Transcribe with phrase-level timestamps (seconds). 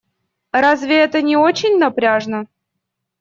[0.51, 2.47] Разве это не очень напряжно?